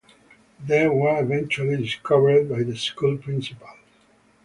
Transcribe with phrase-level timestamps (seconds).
[0.59, 3.77] They were eventually discovered by the school principals.